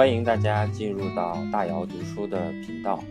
[0.00, 3.04] 欢迎大家进入到大姚读书的频道。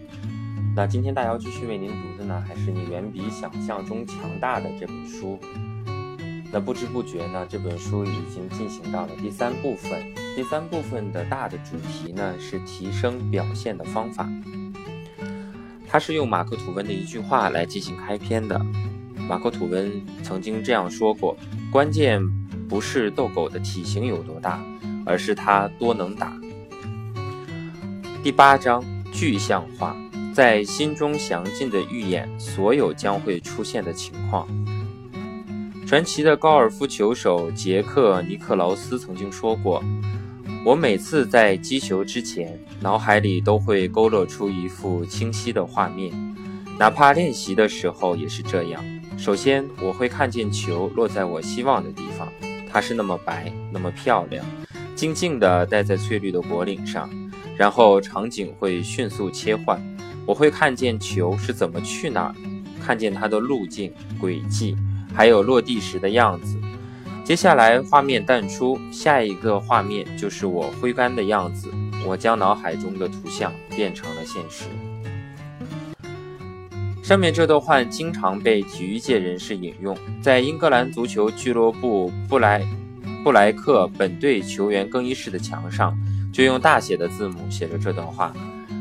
[0.75, 5.37] 那今天大姚继续为您读的呢，还是你远比想象中强大的这本书。
[6.51, 10.01] 那不知不觉呢，这本书已经进行到了第三部分。
[10.35, 14.27] 第三部分的大的主题呢，是提升表现的方法。
[15.87, 18.59] 它是用马克吐温的一句话来进行开篇的。
[19.27, 19.91] 马克吐温
[20.23, 21.37] 曾经这样说过
[21.71, 22.19] ：“关键
[22.67, 24.59] 不是斗狗的体型有多大。”
[25.05, 26.35] 而是它多能打。
[28.21, 28.83] 第八章
[29.13, 29.95] 具象化，
[30.33, 34.45] 在心中详尽的预演所有将会出现的情况。
[35.87, 39.81] 传奇的高尔夫球手杰克尼克劳斯曾经说过
[40.65, 46.11] ：“我每次在击球之前，脑海里都会勾勒出一幅清晰的画面，
[46.77, 48.83] 哪怕练习的时候也是这样。
[49.17, 52.27] 首先，我会看见球落在我希望的地方，
[52.69, 54.45] 它是那么白，那么漂亮。”
[54.93, 57.09] 静静地待在翠绿的果岭上，
[57.59, 59.77] 然后场景会迅速切换。
[60.25, 62.35] 我会看见球是怎么去哪儿，
[62.81, 64.77] 看见它的路径、轨迹，
[65.13, 66.57] 还有落地时的样子。
[67.25, 71.69] 接下来画面淡出，下一个画面就是我挥杆的样子。
[72.05, 74.67] 我将脑海中的图像变成了现实。
[77.03, 82.65] 上面这段话经常被体育界人士引用，在英格兰足球俱乐部布莱。
[83.21, 85.93] 布莱克本队球员更衣室的墙上，
[86.31, 88.33] 就用大写的字母写着这段话。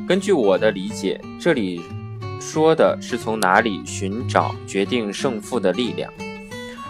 [0.07, 1.83] 根据我的理解，这里
[2.41, 6.13] 说的是从哪里寻找决定胜负的力量。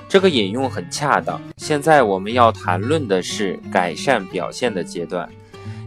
[0.08, 1.40] 这个引用很恰当。
[1.56, 5.28] 现在我们要谈论的是改善表现的阶段。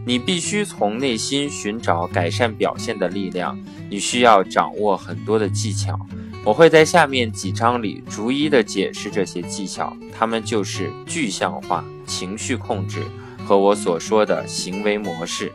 [0.04, 3.58] 你必须从内心寻找改善表现的力量。
[3.88, 5.98] 你需要掌握很多的技巧。
[6.44, 13.02] 我会在下面几章里逐一的解释这些技巧，它们就是具象化、情绪控制
[13.44, 15.52] 和我所说的行为模式。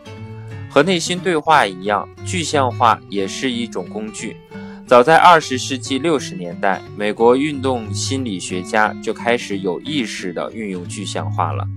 [0.69, 4.37] 和内心对话一样，具象化也是一种工具。
[4.85, 11.67] 早在二十世纪六十年代，美国运动心理学家就开始有意识地运用具象化了。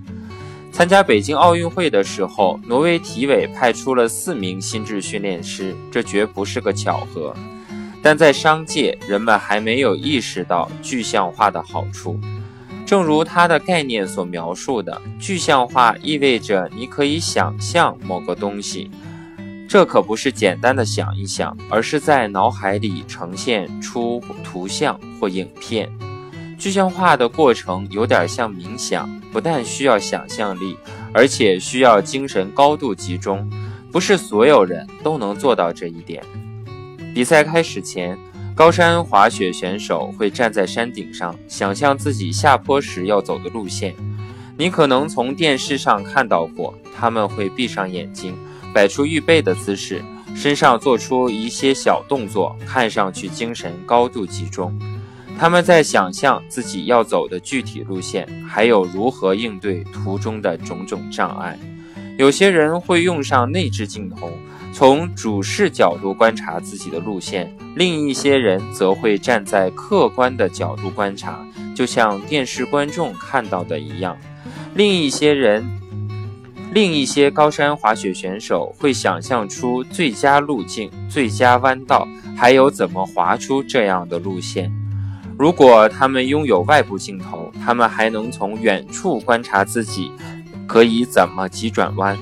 [0.70, 7.34] 参加北京奥运会的时候，挪威体委派出了四名心智训练师，这绝不是个巧合。
[8.02, 12.18] 但在商界，人们还没有意识到具象化的好处。
[12.90, 18.90] 正如它的概念所描述的，具象化意味着你可以想象某个东西。
[19.68, 25.88] 这可不是简单的想一想，而是在脑海里呈现出图像或影片。
[26.58, 30.76] 具象化的过程有点像冥想，不但需要想象力，
[31.12, 33.48] 而且需要精神高度集中。
[33.92, 36.24] 不是所有人都能做到这一点。
[37.14, 38.18] 比赛开始前，
[38.60, 43.94] 高山滑雪选手会站在山顶上，想象自己下坡时要走的路线。
[44.58, 48.36] 你可能从电视上看到过，他们会闭上眼睛，
[48.74, 50.04] 摆出预备的姿势，
[50.36, 54.78] 身上做出一些小动作，看上去精神高度集中。
[55.38, 61.58] 他们在想象自己要走的具体路线，还有如何应对途中的种种障碍。
[62.18, 64.30] 有些人会用上内置镜头。
[64.72, 71.44] 从主视角度观察自己的路线，另一些人则会站在客观的角度观察，
[71.74, 74.16] 就像电视观众看到的一样。
[74.74, 75.68] 另一些人，
[76.72, 82.06] 另一些高山滑雪选手会想象出最佳路径、最佳弯道，
[82.36, 84.72] 还有怎么滑出这样的路线。
[85.36, 90.12] 如果他们拥有外部镜头，他们还能从远处观察自己
[90.66, 92.16] 可以怎么急转弯。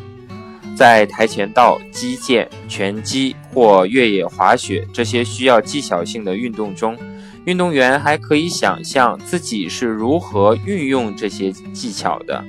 [0.79, 6.97] 在跆拳道、击剑、拳击或越野滑雪这些需要技巧性的运动中，
[7.47, 12.45] 运动员还可以想象自己是如何运用这些技巧的。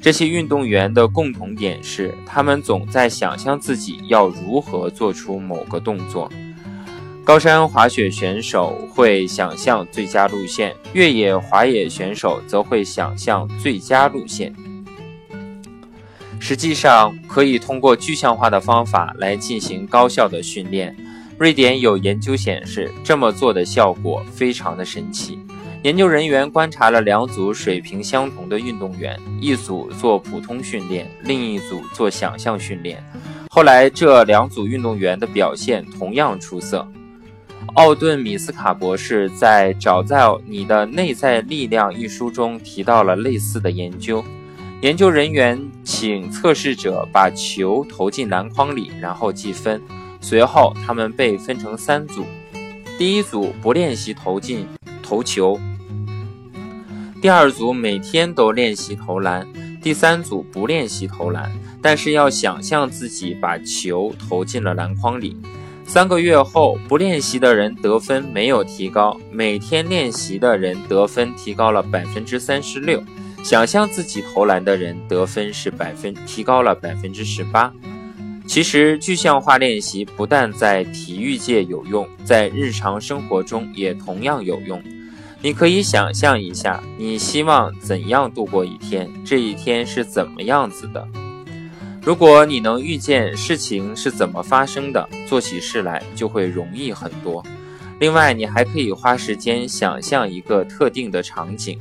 [0.00, 6.30] 这些运动员的共同点是，他们总在想象自己要如何做出某个动作。
[7.24, 14.54] 高山滑雪选手会想象最佳路线，越野滑雪选手则会想象最佳路线。
[16.44, 20.94] 实际上，可以通过具象化的方法来进行高效的训练。
[21.38, 25.38] 瑞典有研究显示，这么做的效果非常的神奇。
[25.84, 33.00] 研究人员观察了两组水平相同的运动员，一组做普通训练，另一组做想象训练。
[33.48, 36.84] 后来，这两组运动员的表现同样出色。
[37.74, 44.24] 奥顿·米斯卡博士在《找到你的内在力量》一书中提到了类似的研究。
[44.82, 49.80] 研究人员请测试者把球投进篮筐里，然后计分。
[50.20, 52.24] 随后，他们被分成三组：
[52.98, 54.66] 第一组不练习投进
[55.00, 55.56] 投球；
[57.20, 59.46] 第二组每天都练习投篮；
[59.80, 61.52] 第三组不练习投篮。
[61.80, 65.36] 但是要想象自己把球投进了篮筐里。
[65.86, 73.00] 三个月后，不练习的人得分没有提高，每天练习的人得分提高了百分之三十六。
[73.42, 77.72] 想象自己投篮的人得分是百分提高了百分之十八。
[78.46, 84.82] 其实具象化练习不但在体育界有用，在日常生活中也同样有用。
[85.40, 89.10] 你可以想象一下，你希望怎样度过一天？
[89.24, 91.06] 这一天是怎么样子的？
[92.00, 97.44] 如果你能预见事情是怎么发生的，做起事来就会容易很多。
[98.00, 101.78] 另外，你还可以花时间想象一个特定的场景。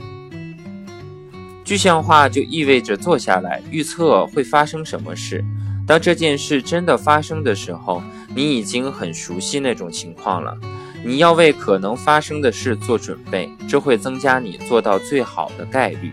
[1.71, 5.41] 具象化就意味着坐下来预测会发生什么事。
[5.87, 8.03] 当这件事真的发生的时候，
[8.35, 10.53] 你已经很熟悉那种情况了。
[11.01, 16.11] 你要为可能发生的事做准备，这会增加你做到最好的概率。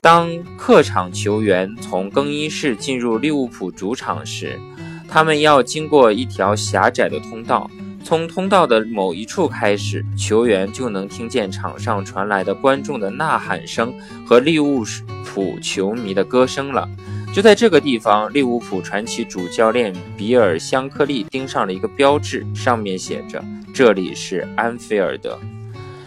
[0.00, 4.58] 当客场球员从更衣室进入利物浦主场时，
[5.06, 7.70] 他们要经过一条狭窄的通道。
[8.08, 13.92] 从通道的某一处开始，球员就能听见场上传来的观众的呐喊声
[14.24, 14.82] 和利物
[15.26, 16.88] 浦球迷的歌声了。
[17.34, 23.44] 就在这个地方，利物浦传奇主教练比尔·香克利钉上了一个标志，上面写着
[23.74, 25.38] ：“这里是安菲尔德。”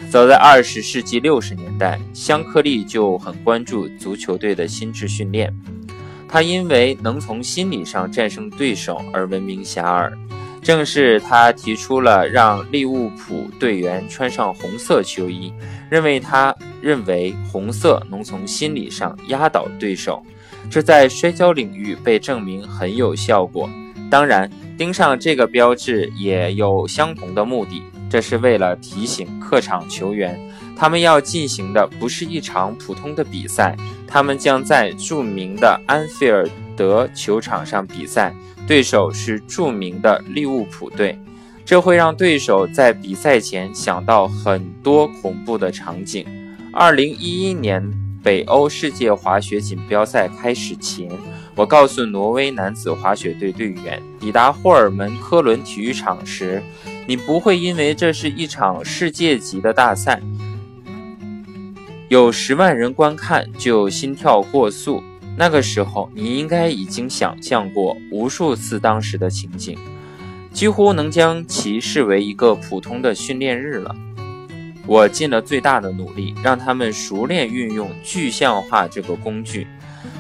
[0.10, 5.56] 早在二十世纪六十年代，香克利就很关注足球队的心智训练。
[6.28, 10.12] 他因为能从心理上战胜对手而闻名遐迩。
[10.62, 15.52] 正是他提出了让利物浦队员穿上红色球衣，
[15.90, 20.24] 认为他认为红色能从心理上压倒对手。
[20.70, 23.70] 这在摔跤领域被证明很有效果。
[24.10, 30.40] 当然，钉上这个标志也有相同的目的，这是为了提醒客场球员，
[30.78, 33.76] 他们要进行的不是一场普通的比赛，
[34.06, 38.34] 他们将在著名的安菲尔德球场上比赛，
[38.68, 41.18] 对手是著名的利物浦队。
[41.66, 46.26] 这会让对手在比赛前想到很多恐怖的场景。
[46.74, 47.92] 二零一一年。
[48.24, 51.10] 北欧世界滑雪锦标赛开始前，
[51.56, 56.62] 我告诉挪威男子滑雪队队员，抵达霍尔门科伦体育场时，
[57.08, 60.22] 你不会因为这是一场世界级的大赛，
[62.10, 65.02] 有十万人观看就心跳过速。
[65.42, 69.76] 那个时候，你应该已经想象过无数次当时的情景，
[70.54, 73.96] 几乎能将其视为一个普通的训练日了。
[74.86, 79.66] 我尽了最大的努力，让他们熟练运用具象化这个工具。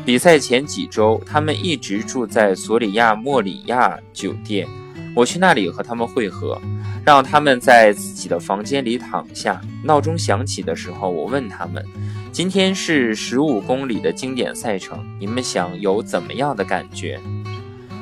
[0.03, 4.67] 比赛前几周，他们一直住在索里亚莫里亚酒店。
[5.15, 6.59] 我去那里和他们会合，
[7.05, 9.61] 让他们在自己的房间里躺下。
[9.83, 11.85] 闹钟响起的时候，我问他们
[12.31, 17.19] ：“今天是十五公里的经典赛程，你们想有怎么样的感觉？”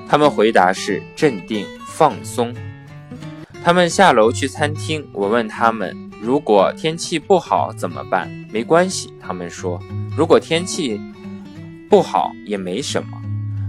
[0.07, 2.53] 他们回答是：镇定、放松。
[3.63, 5.97] 他们下楼去餐厅，我问他们。
[6.21, 8.29] 如果天气不好怎么办？
[8.51, 9.81] 没关系，他们说。
[10.15, 11.01] 如果天气
[11.89, 13.09] 不好也没什么。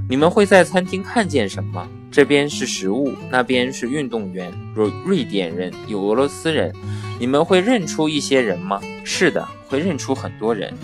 [0.09, 1.89] 你们会在餐厅看见什么？
[2.11, 6.75] 这边是食物，那边是运动员，有瑞典人，有俄罗斯人。
[7.19, 8.81] 你们会认出一些人吗？
[9.05, 10.75] 是的，会认出很多人。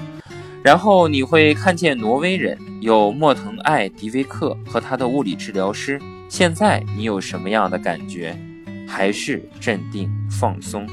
[0.62, 6.00] 然后你会看见挪威人，有莫腾艾迪维克和他的物理治疗师。
[6.28, 8.36] 现在你有什么样的感觉？
[8.86, 10.86] 还是镇定放松？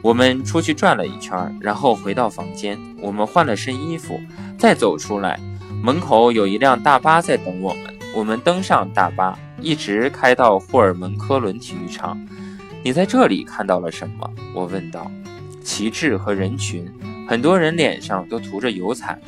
[0.00, 2.78] 我们出去转了一圈，然后回到房间。
[3.00, 4.18] 我们换了身衣服，
[4.58, 5.38] 再走出来，
[5.82, 7.94] 门口有一辆大巴在等我们。
[8.14, 12.18] 我们登上大巴，一直开到霍尔门科伦体育场。
[12.82, 14.30] 你在这里看到了什么？
[14.54, 15.10] 我问道。
[15.62, 16.90] 旗帜和人群，
[17.28, 19.18] 很多人脸上都涂着油彩。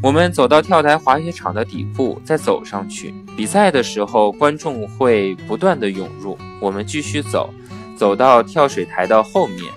[0.00, 3.12] 我们走到跳台滑雪场的底部，再走上去。
[3.36, 6.38] 比赛的时候，观众会不断的涌入。
[6.60, 7.52] 我们继续走，
[7.96, 9.72] 走到跳水台的后面。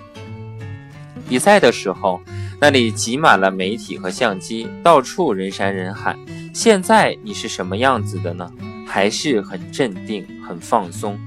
[1.28, 2.22] 比赛的时候，
[2.60, 6.16] 那里挤满了媒体和相机，到处人山人海。
[6.54, 8.52] 现在你是什么样子的呢？
[8.88, 11.20] 还是很镇定、很放松？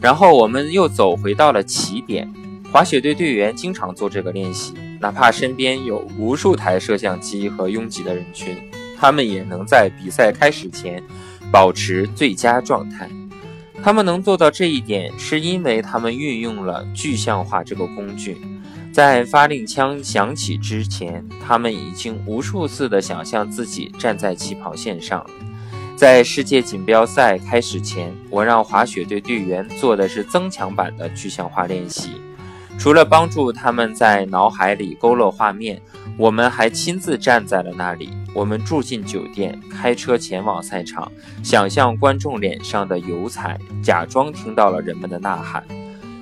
[0.00, 2.28] 然后我们又走回到了起点。
[2.72, 8.56] 滑雪队队员经常做这个练习，哪怕身边有无数台摄像机和拥挤的人群，
[8.98, 11.02] 他们也能在比赛开始前
[11.52, 13.08] 保持最佳状态。
[13.82, 18.38] 他们能做到这一点，是因为他们运用了具象化这个工具。
[18.90, 25.24] 在发令枪响起之前，他们已经无数次地想象自己站在起跑线上。
[26.02, 32.20] 在世界锦标赛开始前，我让滑雪队队员做的是增强版的具象化练习。
[32.76, 35.80] 除了帮助他们在脑海里勾勒画面，
[36.18, 41.08] 我们还亲自站在了那里，我们住进酒店，开车前往赛场，
[41.40, 45.64] 想象观众脸上的油彩，假装听到了人们的呐喊。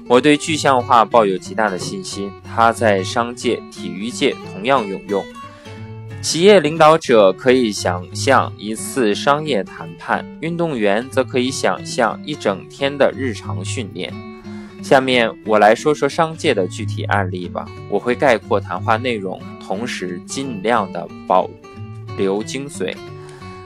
[0.06, 5.25] 我对具象化抱有极大的信心，它在商界、体育界同样有用。
[6.22, 14.12] 企业领导者可以想象一次商业谈判，运动员则可以想象一整天的日常训练。
[14.82, 17.66] 下面我来说说商界的具体案例吧。
[17.88, 21.48] 我会概括谈话内容，同时尽量的保
[22.18, 22.94] 留精髓。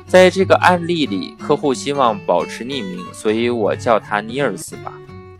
[0.06, 4.92] 在这个案例里，客户希望保持匿名，所以我叫他尼尔斯吧。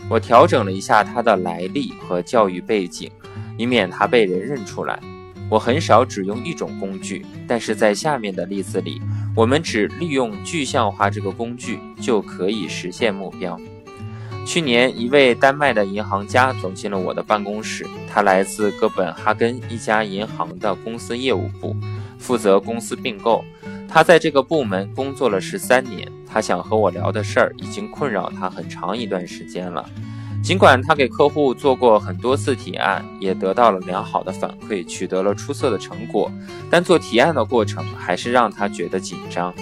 [0.08, 3.08] 我调整了一下他的来历和教育背景，
[3.56, 4.98] 以免他被人认出来。
[5.50, 9.00] 我很少只用一种工具，但是在下面的例子里，
[9.36, 13.58] 我们只利用具象化这个工具就可以实现目标。
[14.46, 21.74] 去年，一位丹麦的银行家走进了我的办公室，他来自哥本哈根一家银行的公司业务部，
[22.18, 23.44] 负责公司并购。
[23.88, 26.10] 他在这个部门工作了十三年。
[26.26, 29.88] 他想和我聊的事儿已经困扰他很长一段时间了。
[30.44, 36.30] 尽管他给客户做过很多次提案，也得到了良好的反馈，取得了出色的成果，
[36.70, 39.54] 但做提案的过程还是让他觉得紧张。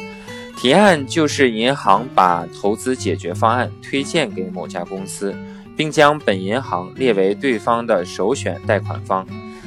[0.57, 5.33] 提案就是银行把投资解决方案推荐给某家公司，
[5.77, 9.25] 并将本银行列为对方的首选贷款方。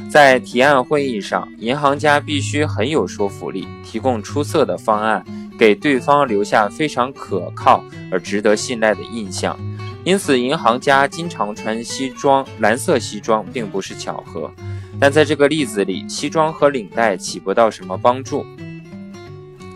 [0.10, 5.26] 在提案会议上，银行家必须很有说服力，提供出色的方案。
[5.58, 7.82] 给对方留下非常可靠
[8.12, 9.58] 而值得信赖的印象，
[10.06, 14.52] 因此银行家经常穿西装，蓝色西装并不是巧合。
[15.00, 18.46] 但在这个例子里，西装和领带起不到什么帮助，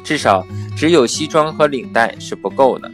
[0.03, 0.45] 至少
[0.77, 2.89] 只有西装和领带是不够的。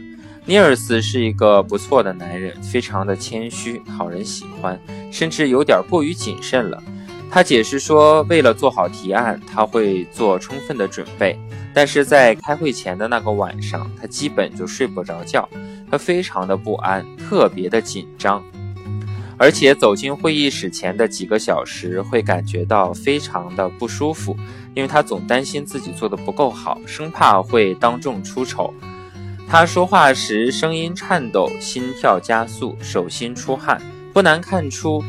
[0.46, 4.80] 尼尔斯是一个不错的男人，非常的谦虚，讨人喜欢，
[5.12, 6.82] 甚至有点过于谨慎了。
[7.30, 11.38] 他解释说，为了做好提案，他会做充分的准备。
[11.74, 15.46] 但是在开会前的那个晚上，他基本就睡不着觉，
[15.90, 18.42] 他非常的不安，特别的紧张，
[19.36, 24.34] 而且走进会议室前的几个小时会感觉到非常的不舒服，
[24.74, 28.72] 因为他总担心自己做的不够好，生怕会当众出丑。
[29.46, 33.78] 他说话时声音颤抖，心跳加速，手心出汗，
[34.14, 35.04] 不难看出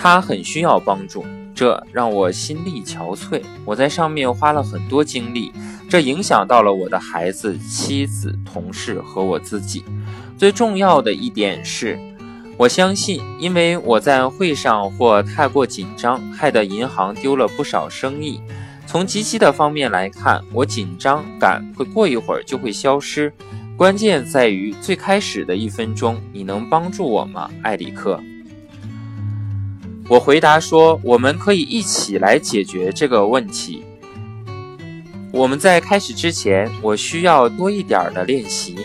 [0.00, 3.42] 他很需要帮助，这让我心力憔悴。
[3.64, 5.50] 我在上面花了很多精力。
[5.88, 9.84] 这影响到了我的孩子、妻子、同事和我自己。
[10.36, 11.96] 最重要的一点是，
[12.56, 18.40] 我相信，因为我在会上或太过紧张，害得银行丢了不少生意。
[18.84, 23.32] 从积极的方面来看，我紧张感会过一会儿就会消失。
[23.76, 28.20] 关键在于最开始的一分钟，你能帮助我吗，艾里克？
[30.08, 33.82] 我回答说：“我们可以一起来解决这个问题。”
[35.32, 38.76] 我们在开始之前，我需要多一点的练习。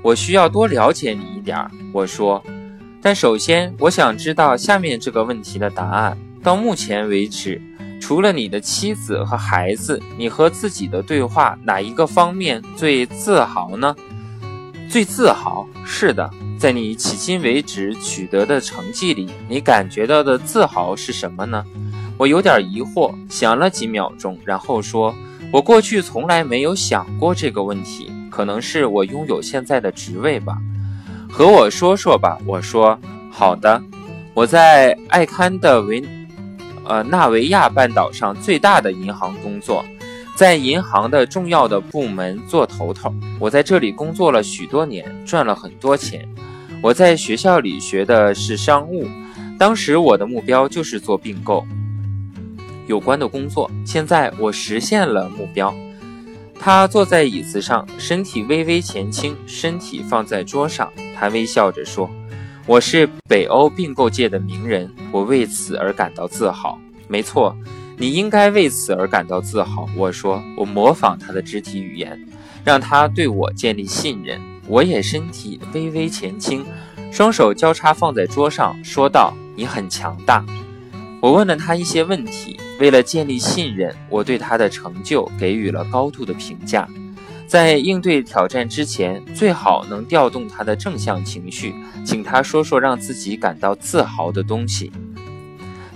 [0.00, 1.58] 我需要多了解你一点。
[1.92, 2.42] 我说，
[3.02, 6.16] 但首先，我想知道下面这个问题的答案。
[6.42, 7.60] 到目前为止，
[8.00, 13.94] 除了你的妻子和孩子，你和自己的对话哪一个方面最自豪呢？
[14.92, 15.66] 最自豪？
[15.86, 21.64] 是的，在你迄今为止取得的成绩里，你感觉到的自豪是什么呢？
[22.18, 25.14] 我有点疑惑，想了几秒钟，然后说
[25.50, 30.58] ：“我过去从来没有想过这个问题，可能是我拥有现在的职位吧。”
[31.32, 32.98] 和我说说吧，我说
[33.32, 33.82] ：“好的，
[34.34, 36.04] 我在艾堪的维，
[36.84, 39.82] 呃纳维亚半岛上最大的银行工作，
[40.42, 43.14] 在银行的重要的部门做头头。
[43.38, 46.28] 我在这里工作了许多年，赚了很多钱。
[46.82, 49.06] 我在学校里学的是商务，
[49.56, 51.64] 当时我的目标就是做并购。”
[52.88, 55.72] 有关的工作，现在我实现了目标。
[56.58, 60.92] 他坐在椅子上，身体微微前倾，身体放在桌上。
[61.16, 62.10] 他微笑着说
[62.66, 67.56] ：“我是北欧并购界的名人，我为此而感到自豪。”没错，
[67.96, 69.88] 你应该为此而感到自豪。
[69.96, 72.18] 我说，我模仿他的肢体语言，
[72.64, 74.40] 让他对我建立信任。
[74.66, 76.64] 我也身体微微前倾，
[77.10, 80.44] 双手交叉放在桌上，说道：“你很强大。”
[81.20, 82.58] 我问了他一些问题。
[82.80, 86.88] 为了建立信任，我对他的成就给予了高度的评价。
[87.46, 94.90] 在应对挑战之前，最好能调动他的正向情绪，请他说说让自己感到自豪的东西。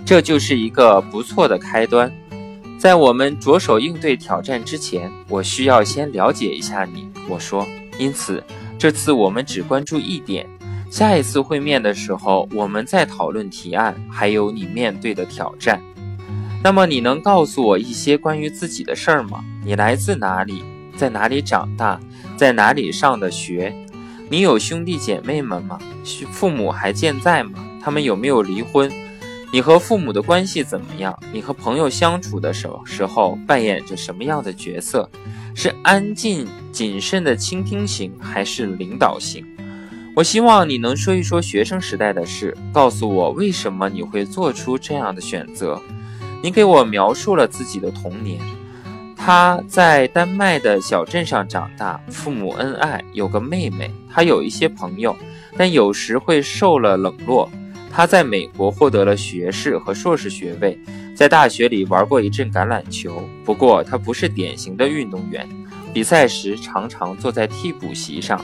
[0.07, 2.09] 这就是一个不错的开端。
[2.79, 7.09] 在我们着手应对挑战之前，我需要先了解一下你。
[7.27, 7.67] 我说，
[7.99, 8.41] 因此
[8.79, 10.47] 这次我们只关注一点。
[10.89, 15.81] 下一次会面的时候，我们再讨论提案，还有你面对的挑战。
[16.63, 19.43] 那么你能告诉我一些关于自己的事儿吗？
[19.65, 20.63] 你来自哪里？
[20.95, 21.99] 在哪里长大？
[22.37, 23.75] 在哪里上的学？
[24.29, 25.77] 你有兄弟姐妹们吗？
[26.31, 27.59] 父母还健在吗？
[27.83, 28.89] 他们有没有离婚？
[29.49, 31.17] 你和父母的关系怎么样？
[31.31, 35.09] 你和朋友相处的时时候扮演着什么样的角色？
[35.55, 39.45] 是安静谨慎的倾听型，还是领导型？
[40.15, 45.81] 我希望你能说一说学生时代的事，告诉我为什么你会做出这样的选择。
[46.43, 48.39] 你给我描述了自己的童年。
[49.15, 53.91] 他在丹麦的小镇上长大，父母恩爱，有个妹妹。
[54.09, 55.15] 他有一些朋友，
[55.57, 57.49] 但有时会受了冷落。
[57.97, 60.79] 他在美国获得了学士和硕士学位，
[61.15, 63.27] 在大学里玩过一阵橄榄球。
[63.43, 65.49] 不过他不是典型的运动员，
[65.95, 68.39] 比赛时常常坐在替补席上。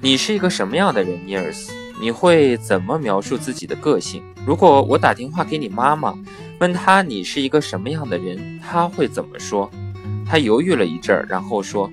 [0.00, 1.72] 你是一个什么样的人，尼尔斯？
[2.00, 4.20] 你会怎么描述自己的个性？
[4.44, 6.12] 如果我打电话给你妈妈，
[6.58, 9.70] 问她你是一个什么样的人，她会怎么说？
[10.28, 11.88] 他犹豫了一阵儿，然后说。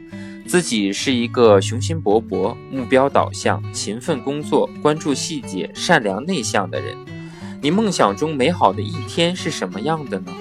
[0.46, 6.96] 自己是一个雄心勃勃、目标导向、勤奋工作、关注细节、善良内向的人。
[7.62, 10.32] 你梦想中美好的一天是什么样的呢？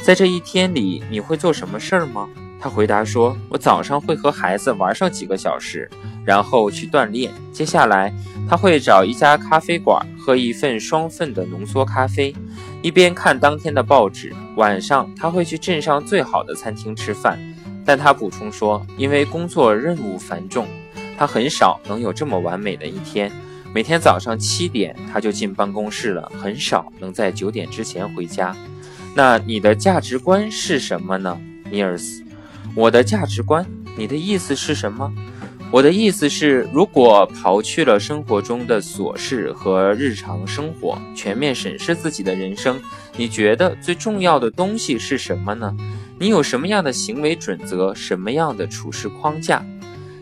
[0.00, 2.28] 在这一天里，你会做什么事儿吗？
[2.60, 5.88] 他回答说：“我早上会和孩子玩上几个小时，
[6.24, 7.32] 然后去锻炼。
[7.52, 8.12] 接下来，
[8.48, 12.34] 他会找一家咖啡馆喝一份双份的浓缩咖啡，
[12.82, 14.34] 一边看当天的报纸。
[14.56, 17.38] 晚上，他会去镇上最好的餐厅吃饭。”
[17.88, 20.68] 但他补充说，因为工作任务繁重，
[21.16, 23.32] 他很少能有这么完美的一天。
[23.74, 28.54] 每天早上七点他就进办公室了，很少能在九点之前回家。
[29.14, 31.40] 那你的价值观是什么呢，
[31.70, 32.22] 尼尔斯？
[32.74, 33.64] 我的价值观？
[33.96, 35.10] 你的意思是什么？
[35.70, 42.80] 我的意思是，如果刨去了生活中的琐事和日常生活，全面审视自己的人生，
[43.18, 45.76] 你觉得最重要的东西是什么呢？
[46.18, 49.62] 你有什么样的行为准则，什么样的处事框架？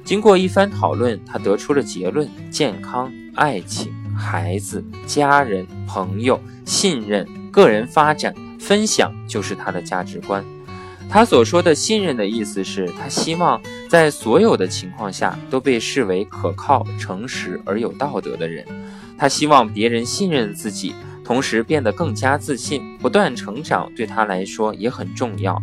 [0.04, 10.44] 经过一番讨论，他得出了结论：健康、爱情、孩子、家人、朋友、信任、个人发展、分享，就是他的价值观。
[11.08, 18.66] 他所说的信任的意思是他希望在所有的情况下都被视为可靠、诚实而有道德的人。
[19.18, 20.94] 他希望别人信任自己，
[21.24, 22.98] 同时变得更加自信。
[22.98, 25.60] 不断成长对他来说也很重要。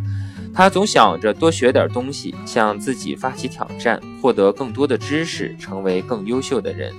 [0.54, 6.94] 他总想着多学点东西，向自己发起挑战，获得更多的知识，成为更优秀的人。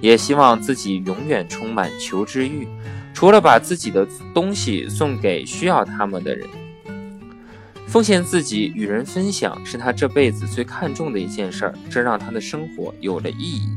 [0.00, 2.68] 也希望自己永远充满求知欲，
[3.14, 6.46] 除了把自己的东西送给需要他们的人，
[7.86, 11.74] 奉献自己与人分享是他这辈子最看重的一件事儿。
[11.88, 13.68] 这让他的生活有了意义。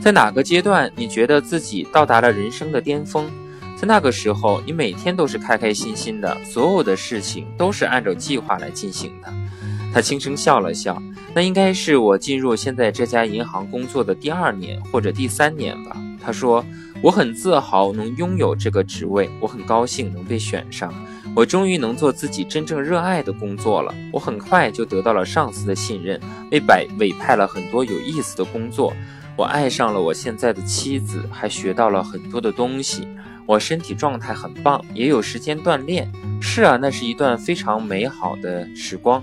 [0.00, 3.30] 在哪个阶段，你觉得自己到达了人生的巅峰？
[3.76, 9.32] 在那个时候，你每天都是开开心心的，所有的事情都是按照计划来进行的。
[9.92, 11.02] 他轻声笑了笑，
[11.34, 15.96] 那应该是我进入现在这家银行工作的第二年或者第三年吧。
[16.24, 16.64] 他说
[17.02, 20.92] ：“我很自豪能拥有这个职位，我很高兴能被选上，
[21.34, 23.94] 我终于能做自己真正热爱的工作了。
[24.12, 28.92] 我很快就得到了上司的信任，被委委派了很多有意思的工作。
[29.36, 33.08] 我爱上了我现在的妻子，还学到了很多的东西。”
[33.44, 36.10] 我身体状态很棒，也有时间锻炼。
[36.40, 39.20] 是啊，那是一段非常美好的时光。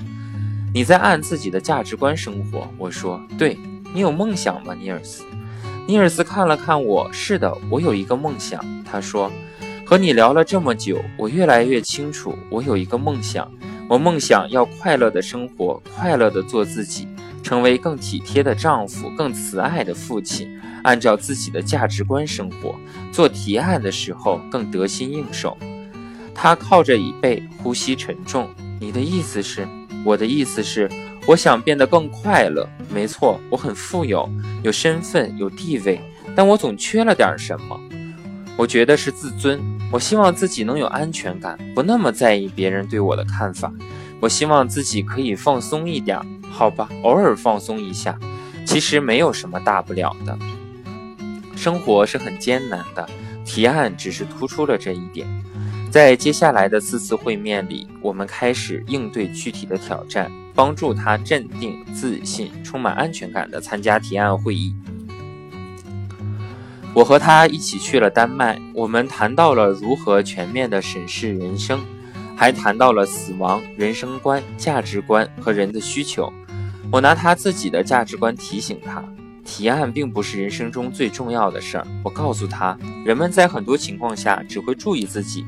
[0.74, 2.68] 你在按自己的价值观生活。
[2.78, 3.58] 我说，对
[3.94, 5.24] 你有梦想吗，尼尔斯？
[5.88, 8.64] 尼尔斯看了看我，是的，我有一个梦想。
[8.84, 9.32] 他说，
[9.90, 13.52] 和你聊了这么久，我越来越清楚，我有一个梦想。
[13.88, 17.08] 我梦想要快乐的生活，快乐的做自己，
[17.42, 20.48] 成为更体贴的丈夫，更慈爱的父亲。
[20.84, 22.76] 按照自己的价值观生活，
[23.12, 25.58] 做提案的时候更得心应手。
[26.36, 28.48] 他靠着椅背，呼吸沉重。
[28.80, 29.68] 你的意思是？
[30.06, 30.88] 我的意思是，
[31.26, 32.70] 我想变得更快乐。
[32.94, 34.30] 没错，我很富有，
[34.62, 36.00] 有身份，有地位，
[36.36, 37.80] 但我总缺了点什么。
[38.56, 39.60] 我觉得是自尊。
[39.92, 43.74] 我希望自己能有安全感，不那么在意别人对我的看法。
[44.20, 46.20] 我希望自己可以放松一点，
[46.52, 48.18] 好吧，偶尔放松一下，
[48.66, 50.38] 其实没有什么大不了的。
[51.56, 53.10] 生活是很艰难的，
[53.46, 55.28] 提案只是突出了这一点。
[55.90, 64.76] 在接下来的四次会面里，我们开始应对具体的挑战，帮助他镇定、自信、充满安全感地参加提案会议。
[66.94, 71.80] 我和他一起去了丹麦，我们谈到了如何全面地审视人生，
[72.36, 76.34] 还谈到了死亡、人生观、价值观和人的需求。
[76.92, 79.04] 我拿他自己的价值观提醒他。
[79.46, 81.88] 提案并不是人生中最重要的事儿。
[82.04, 85.44] 我告诉他，人们在很多情况下只会注意自己。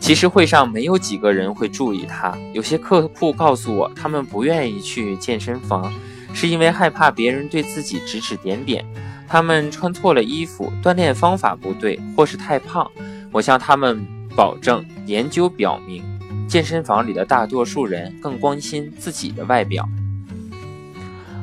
[0.00, 2.36] 其实会上没有几个人会注意他。
[2.52, 5.92] 有些客户告诉我，他们不愿意去健身房，
[6.32, 8.84] 是因为害怕别人对自己指指点点。
[9.26, 12.90] 他们穿错了衣服，锻炼方法不对，或是太胖。
[13.32, 14.06] 我向他们
[14.36, 16.02] 保证，研究表明，
[16.48, 19.88] 健身房里的大多数人更关心自己的外表。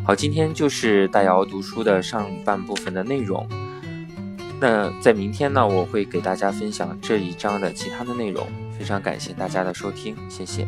[0.05, 3.47] 好，今天就是大姚读书的上半部分的内容。
[4.59, 8.47] 那在明天呢，我会给大家分享这一章的其他的内容。
[8.77, 10.67] 非常感谢大家的收听，谢谢。